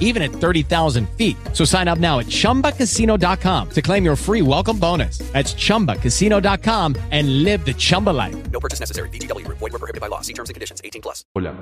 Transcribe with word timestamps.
even 0.00 0.22
at 0.22 0.32
30,000 0.32 1.08
feet. 1.16 1.36
So 1.52 1.64
sign 1.64 1.86
up 1.86 1.98
now 1.98 2.18
at 2.18 2.26
ChumbaCasino.com 2.26 3.68
to 3.70 3.82
claim 3.82 4.04
your 4.04 4.16
free 4.16 4.42
welcome 4.42 4.78
bonus. 4.78 5.18
That's 5.32 5.54
ChumbaCasino.com 5.54 6.96
and 7.12 7.44
live 7.44 7.64
the 7.64 7.74
Chumba 7.74 8.10
life. 8.10 8.50
No 8.50 8.58
purchase 8.58 8.80
necessary. 8.80 9.08
VGW 9.10 9.46
Group. 9.46 9.58
Void 9.58 9.72
were 9.72 9.78
prohibited 9.78 10.00
by 10.00 10.08
law. 10.08 10.20
See 10.22 10.34
terms 10.34 10.50
and 10.50 10.54
conditions. 10.54 10.82
18 10.84 11.00
plus. 11.00 11.24
Hola. 11.32 11.54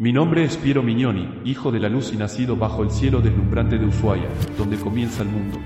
Mi 0.00 0.12
nombre 0.12 0.44
es 0.44 0.56
Piero 0.56 0.82
Mignoni, 0.82 1.42
hijo 1.44 1.70
de 1.70 1.78
la 1.78 1.90
luz 1.90 2.10
y 2.10 2.16
nacido 2.16 2.56
bajo 2.56 2.82
el 2.82 2.90
cielo 2.90 3.20
deslumbrante 3.20 3.76
de 3.76 3.84
Ushuaia, 3.84 4.30
donde 4.56 4.78
comienza 4.78 5.22
el 5.22 5.28
mundo. 5.28 5.58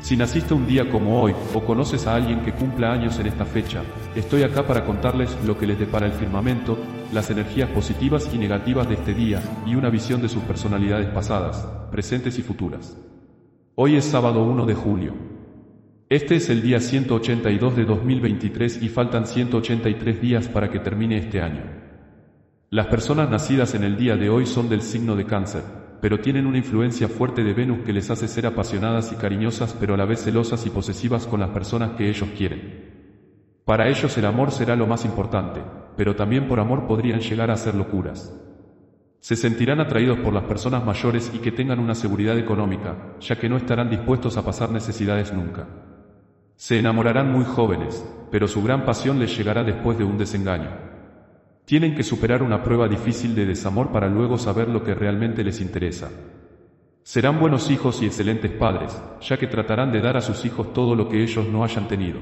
Si 0.00 0.16
naciste 0.16 0.54
un 0.54 0.66
día 0.66 0.90
como 0.90 1.22
hoy 1.22 1.34
o 1.52 1.60
conoces 1.60 2.06
a 2.06 2.14
alguien 2.14 2.42
que 2.46 2.54
cumpla 2.54 2.92
años 2.92 3.18
en 3.18 3.26
esta 3.26 3.44
fecha, 3.44 3.82
estoy 4.16 4.42
acá 4.42 4.66
para 4.66 4.86
contarles 4.86 5.36
lo 5.44 5.58
que 5.58 5.66
les 5.66 5.78
depara 5.78 6.06
el 6.06 6.12
firmamento, 6.12 6.78
las 7.12 7.30
energías 7.30 7.68
positivas 7.70 8.30
y 8.32 8.38
negativas 8.38 8.88
de 8.88 8.94
este 8.94 9.12
día 9.12 9.42
y 9.66 9.74
una 9.74 9.90
visión 9.90 10.22
de 10.22 10.28
sus 10.28 10.42
personalidades 10.44 11.08
pasadas, 11.10 11.68
presentes 11.90 12.38
y 12.38 12.42
futuras. 12.42 12.96
Hoy 13.74 13.96
es 13.96 14.06
sábado 14.06 14.42
1 14.44 14.64
de 14.64 14.74
julio. 14.74 15.14
Este 16.08 16.36
es 16.36 16.48
el 16.48 16.62
día 16.62 16.80
182 16.80 17.76
de 17.76 17.84
2023 17.84 18.82
y 18.82 18.88
faltan 18.88 19.26
183 19.26 20.20
días 20.20 20.48
para 20.48 20.70
que 20.70 20.78
termine 20.78 21.18
este 21.18 21.42
año. 21.42 21.62
Las 22.70 22.86
personas 22.86 23.28
nacidas 23.28 23.74
en 23.74 23.84
el 23.84 23.98
día 23.98 24.16
de 24.16 24.30
hoy 24.30 24.46
son 24.46 24.70
del 24.70 24.80
signo 24.80 25.14
de 25.14 25.26
cáncer, 25.26 25.62
pero 26.00 26.20
tienen 26.20 26.46
una 26.46 26.58
influencia 26.58 27.08
fuerte 27.08 27.44
de 27.44 27.52
Venus 27.52 27.80
que 27.84 27.92
les 27.92 28.10
hace 28.10 28.26
ser 28.26 28.46
apasionadas 28.46 29.12
y 29.12 29.16
cariñosas 29.16 29.76
pero 29.78 29.94
a 29.94 29.96
la 29.98 30.06
vez 30.06 30.22
celosas 30.22 30.64
y 30.64 30.70
posesivas 30.70 31.26
con 31.26 31.40
las 31.40 31.50
personas 31.50 31.90
que 31.92 32.08
ellos 32.08 32.30
quieren. 32.36 32.92
Para 33.66 33.88
ellos 33.88 34.16
el 34.16 34.24
amor 34.24 34.50
será 34.50 34.76
lo 34.76 34.86
más 34.86 35.04
importante, 35.04 35.60
pero 35.96 36.16
también 36.16 36.48
por 36.48 36.60
amor 36.60 36.86
podrían 36.86 37.20
llegar 37.20 37.50
a 37.50 37.54
hacer 37.54 37.74
locuras. 37.74 38.34
Se 39.20 39.36
sentirán 39.36 39.80
atraídos 39.80 40.18
por 40.18 40.32
las 40.32 40.44
personas 40.44 40.84
mayores 40.84 41.30
y 41.32 41.38
que 41.38 41.52
tengan 41.52 41.78
una 41.78 41.94
seguridad 41.94 42.36
económica, 42.36 43.14
ya 43.20 43.36
que 43.38 43.48
no 43.48 43.56
estarán 43.56 43.88
dispuestos 43.88 44.36
a 44.36 44.44
pasar 44.44 44.70
necesidades 44.70 45.32
nunca. 45.32 45.68
Se 46.56 46.78
enamorarán 46.78 47.30
muy 47.30 47.44
jóvenes, 47.44 48.04
pero 48.30 48.48
su 48.48 48.62
gran 48.62 48.84
pasión 48.84 49.18
les 49.18 49.36
llegará 49.36 49.62
después 49.62 49.96
de 49.96 50.04
un 50.04 50.18
desengaño. 50.18 50.70
Tienen 51.64 51.94
que 51.94 52.02
superar 52.02 52.42
una 52.42 52.62
prueba 52.64 52.88
difícil 52.88 53.34
de 53.34 53.46
desamor 53.46 53.92
para 53.92 54.08
luego 54.08 54.38
saber 54.38 54.68
lo 54.68 54.82
que 54.82 54.94
realmente 54.94 55.44
les 55.44 55.60
interesa. 55.60 56.10
Serán 57.04 57.38
buenos 57.38 57.70
hijos 57.70 58.02
y 58.02 58.06
excelentes 58.06 58.50
padres, 58.52 59.00
ya 59.20 59.36
que 59.36 59.46
tratarán 59.46 59.92
de 59.92 60.00
dar 60.00 60.16
a 60.16 60.20
sus 60.20 60.44
hijos 60.44 60.72
todo 60.72 60.94
lo 60.94 61.08
que 61.08 61.22
ellos 61.22 61.46
no 61.48 61.64
hayan 61.64 61.88
tenido. 61.88 62.18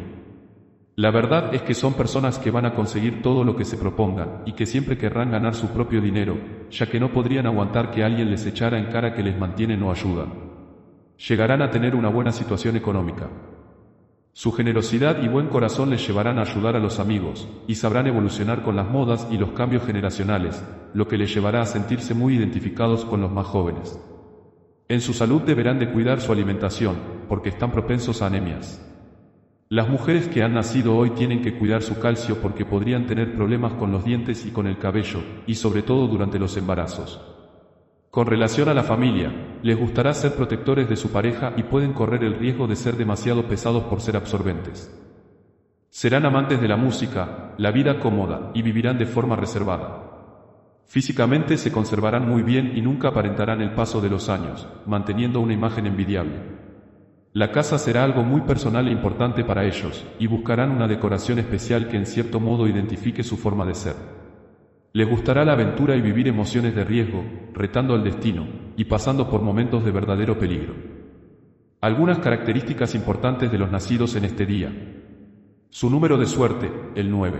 La 1.00 1.10
verdad 1.10 1.54
es 1.54 1.62
que 1.62 1.72
son 1.72 1.94
personas 1.94 2.38
que 2.38 2.50
van 2.50 2.66
a 2.66 2.74
conseguir 2.74 3.22
todo 3.22 3.42
lo 3.42 3.56
que 3.56 3.64
se 3.64 3.78
propongan 3.78 4.42
y 4.44 4.52
que 4.52 4.66
siempre 4.66 4.98
querrán 4.98 5.30
ganar 5.30 5.54
su 5.54 5.68
propio 5.68 6.02
dinero, 6.02 6.36
ya 6.70 6.90
que 6.90 7.00
no 7.00 7.10
podrían 7.10 7.46
aguantar 7.46 7.90
que 7.90 8.04
alguien 8.04 8.30
les 8.30 8.44
echara 8.44 8.78
en 8.78 8.92
cara 8.92 9.14
que 9.14 9.22
les 9.22 9.38
mantiene 9.38 9.82
o 9.82 9.90
ayuda. 9.90 10.26
Llegarán 11.26 11.62
a 11.62 11.70
tener 11.70 11.94
una 11.94 12.10
buena 12.10 12.32
situación 12.32 12.76
económica. 12.76 13.30
Su 14.34 14.52
generosidad 14.52 15.22
y 15.22 15.28
buen 15.28 15.46
corazón 15.46 15.88
les 15.88 16.06
llevarán 16.06 16.38
a 16.38 16.42
ayudar 16.42 16.76
a 16.76 16.80
los 16.80 17.00
amigos, 17.00 17.48
y 17.66 17.76
sabrán 17.76 18.06
evolucionar 18.06 18.62
con 18.62 18.76
las 18.76 18.90
modas 18.90 19.26
y 19.30 19.38
los 19.38 19.52
cambios 19.52 19.86
generacionales, 19.86 20.62
lo 20.92 21.08
que 21.08 21.16
les 21.16 21.32
llevará 21.32 21.62
a 21.62 21.66
sentirse 21.66 22.12
muy 22.12 22.34
identificados 22.34 23.06
con 23.06 23.22
los 23.22 23.32
más 23.32 23.46
jóvenes. 23.46 23.98
En 24.86 25.00
su 25.00 25.14
salud 25.14 25.40
deberán 25.40 25.78
de 25.78 25.90
cuidar 25.90 26.20
su 26.20 26.30
alimentación, 26.30 26.96
porque 27.26 27.48
están 27.48 27.72
propensos 27.72 28.20
a 28.20 28.26
anemias. 28.26 28.86
Las 29.72 29.88
mujeres 29.88 30.26
que 30.26 30.42
han 30.42 30.54
nacido 30.54 30.97
hoy 30.97 31.10
tienen 31.10 31.42
que 31.42 31.56
cuidar 31.56 31.82
su 31.82 32.00
calcio 32.00 32.41
porque 32.42 32.64
podrían 32.64 33.06
tener 33.06 33.36
problemas 33.36 33.75
con 33.75 33.92
los 33.92 34.04
dientes 34.04 34.44
y 34.44 34.50
con 34.50 34.66
el 34.66 34.78
cabello, 34.78 35.22
y 35.47 35.54
sobre 35.54 35.82
todo 35.82 36.08
durante 36.08 36.41
los 36.41 36.56
embarazos. 36.56 37.20
Con 38.10 38.26
relación 38.26 38.69
a 38.69 38.75
la 38.75 38.82
familia, 38.82 39.32
les 39.62 39.78
gustará 39.78 40.12
ser 40.12 40.34
protectores 40.34 40.88
de 40.88 40.97
su 40.97 41.12
pareja 41.12 41.53
y 41.56 41.62
pueden 41.62 41.92
correr 41.92 42.25
el 42.25 42.36
riesgo 42.36 42.66
de 42.66 42.75
ser 42.75 42.97
demasiado 42.97 43.44
pesados 43.44 43.84
por 43.84 44.00
ser 44.00 44.16
absorbentes. 44.16 44.92
Serán 45.88 46.26
amantes 46.26 46.60
de 46.60 46.66
la 46.66 46.76
música, 46.76 47.54
la 47.56 47.70
vida 47.70 48.00
cómoda 48.00 48.50
y 48.54 48.62
vivirán 48.62 48.98
de 48.98 49.06
forma 49.06 49.36
reservada. 49.36 50.03
Físicamente 50.86 51.56
se 51.56 51.70
conservarán 51.70 52.28
muy 52.28 52.42
bien 52.42 52.72
y 52.76 52.82
nunca 52.82 53.10
aparentarán 53.10 53.60
el 53.60 53.75
paso 53.75 54.00
de 54.00 54.10
los 54.10 54.30
años, 54.30 54.66
manteniendo 54.84 55.38
una 55.38 55.53
imagen 55.54 55.86
envidiable. 55.86 56.59
La 57.32 57.52
casa 57.52 57.78
será 57.78 58.02
algo 58.02 58.24
muy 58.24 58.41
personal 58.41 58.88
e 58.88 58.91
importante 58.91 59.44
para 59.44 59.64
ellos, 59.64 60.04
y 60.18 60.26
buscarán 60.26 60.72
una 60.72 60.88
decoración 60.88 61.38
especial 61.38 61.86
que 61.86 61.96
en 61.96 62.06
cierto 62.06 62.41
modo 62.41 62.66
identifique 62.66 63.22
su 63.22 63.36
forma 63.36 63.64
de 63.64 63.74
ser. 63.74 63.94
Les 64.92 65.08
gustará 65.08 65.44
la 65.44 65.52
aventura 65.52 65.94
y 65.94 66.00
vivir 66.00 66.26
emociones 66.26 66.74
de 66.74 66.84
riesgo, 66.84 67.22
retando 67.52 67.94
al 67.94 68.02
destino, 68.02 68.48
y 68.76 68.86
pasando 68.86 69.30
por 69.30 69.42
momentos 69.42 69.84
de 69.84 69.92
verdadero 69.92 70.41
peligro. 70.41 70.74
Algunas 71.80 72.18
características 72.18 72.96
importantes 72.96 73.52
de 73.52 73.58
los 73.58 73.70
nacidos 73.70 74.16
en 74.16 74.24
este 74.24 74.44
día. 74.44 74.72
Su 75.68 75.88
número 75.88 76.18
de 76.18 76.26
suerte, 76.26 76.68
el 76.97 77.12
9. 77.12 77.38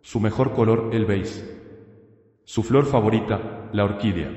Su 0.00 0.18
mejor 0.18 0.54
color, 0.54 0.88
el 0.94 1.04
beige. 1.04 1.44
Su 2.44 2.62
flor 2.62 2.86
favorita, 2.86 3.68
la 3.70 3.84
orquídea. 3.84 4.30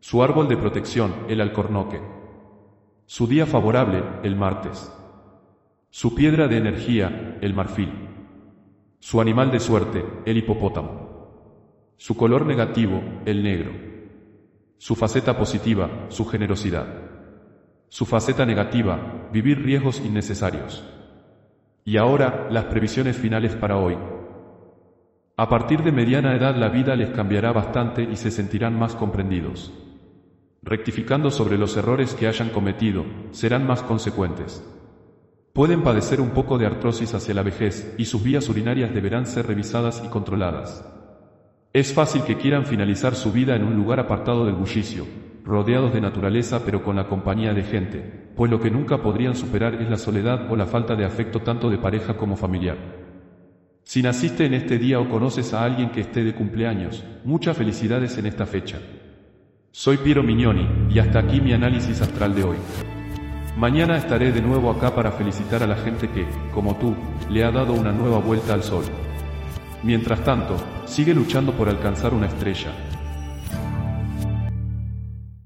Su 0.00 0.24
árbol 0.24 0.48
de 0.48 0.56
protección, 0.56 1.12
el 1.28 1.40
alcornoque. 1.40 2.23
Su 3.06 3.26
día 3.26 3.44
favorable, 3.44 4.02
el 4.22 4.34
martes. 4.34 4.90
Su 5.90 6.14
piedra 6.14 6.48
de 6.48 6.56
energía, 6.56 7.36
el 7.42 7.52
marfil. 7.52 7.92
Su 8.98 9.20
animal 9.20 9.50
de 9.50 9.60
suerte, 9.60 10.02
el 10.24 10.38
hipopótamo. 10.38 11.92
Su 11.98 12.16
color 12.16 12.46
negativo, 12.46 13.02
el 13.26 13.42
negro. 13.42 13.72
Su 14.78 14.94
faceta 14.94 15.36
positiva, 15.36 16.06
su 16.08 16.24
generosidad. 16.24 16.86
Su 17.88 18.06
faceta 18.06 18.46
negativa, 18.46 19.28
vivir 19.30 19.62
riesgos 19.62 20.00
innecesarios. 20.00 20.82
Y 21.84 21.98
ahora, 21.98 22.48
las 22.50 22.64
previsiones 22.64 23.18
finales 23.18 23.54
para 23.54 23.76
hoy. 23.76 23.98
A 25.36 25.48
partir 25.50 25.82
de 25.82 25.92
mediana 25.92 26.34
edad 26.34 26.56
la 26.56 26.70
vida 26.70 26.96
les 26.96 27.10
cambiará 27.10 27.52
bastante 27.52 28.02
y 28.02 28.16
se 28.16 28.30
sentirán 28.30 28.78
más 28.78 28.94
comprendidos. 28.94 29.72
Rectificando 30.64 31.30
sobre 31.30 31.58
los 31.58 31.76
errores 31.76 32.14
que 32.14 32.26
hayan 32.26 32.48
cometido, 32.48 33.04
serán 33.32 33.66
más 33.66 33.82
consecuentes. 33.82 34.64
Pueden 35.52 35.82
padecer 35.82 36.22
un 36.22 36.30
poco 36.30 36.56
de 36.56 36.64
artrosis 36.64 37.12
hacia 37.12 37.34
la 37.34 37.42
vejez 37.42 37.94
y 37.98 38.06
sus 38.06 38.22
vías 38.22 38.48
urinarias 38.48 38.94
deberán 38.94 39.26
ser 39.26 39.46
revisadas 39.46 40.02
y 40.06 40.08
controladas. 40.08 40.82
Es 41.74 41.92
fácil 41.92 42.22
que 42.22 42.38
quieran 42.38 42.64
finalizar 42.64 43.14
su 43.14 43.30
vida 43.30 43.54
en 43.56 43.64
un 43.64 43.76
lugar 43.76 44.00
apartado 44.00 44.46
del 44.46 44.54
bullicio, 44.54 45.04
rodeados 45.44 45.92
de 45.92 46.00
naturaleza 46.00 46.62
pero 46.64 46.82
con 46.82 46.96
la 46.96 47.08
compañía 47.08 47.52
de 47.52 47.62
gente, 47.62 48.30
pues 48.34 48.50
lo 48.50 48.58
que 48.58 48.70
nunca 48.70 49.02
podrían 49.02 49.36
superar 49.36 49.74
es 49.82 49.90
la 49.90 49.98
soledad 49.98 50.50
o 50.50 50.56
la 50.56 50.64
falta 50.64 50.96
de 50.96 51.04
afecto 51.04 51.40
tanto 51.40 51.68
de 51.68 51.76
pareja 51.76 52.16
como 52.16 52.36
familiar. 52.36 52.78
Si 53.82 54.00
naciste 54.00 54.46
en 54.46 54.54
este 54.54 54.78
día 54.78 54.98
o 54.98 55.10
conoces 55.10 55.52
a 55.52 55.62
alguien 55.62 55.90
que 55.90 56.00
esté 56.00 56.24
de 56.24 56.34
cumpleaños, 56.34 57.04
muchas 57.22 57.54
felicidades 57.54 58.16
en 58.16 58.24
esta 58.24 58.46
fecha. 58.46 58.78
Soy 59.76 59.96
Piero 59.96 60.22
Mignoni, 60.22 60.68
y 60.88 61.00
hasta 61.00 61.18
aquí 61.18 61.40
mi 61.40 61.52
análisis 61.52 62.00
astral 62.00 62.32
de 62.32 62.44
hoy. 62.44 62.56
Mañana 63.56 63.96
estaré 63.96 64.30
de 64.30 64.40
nuevo 64.40 64.70
acá 64.70 64.94
para 64.94 65.10
felicitar 65.10 65.64
a 65.64 65.66
la 65.66 65.74
gente 65.74 66.08
que, 66.08 66.28
como 66.54 66.76
tú, 66.76 66.94
le 67.28 67.42
ha 67.42 67.50
dado 67.50 67.72
una 67.72 67.90
nueva 67.90 68.18
vuelta 68.18 68.54
al 68.54 68.62
sol. 68.62 68.84
Mientras 69.82 70.22
tanto, 70.22 70.54
sigue 70.84 71.12
luchando 71.12 71.50
por 71.54 71.68
alcanzar 71.68 72.14
una 72.14 72.28
estrella, 72.28 72.70